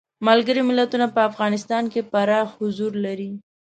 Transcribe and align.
ملګري 0.27 0.61
ملتونه 0.69 1.05
په 1.15 1.19
افغانستان 1.29 1.83
کې 1.91 2.07
پراخ 2.11 2.47
حضور 2.59 2.93
لري. 3.05 3.29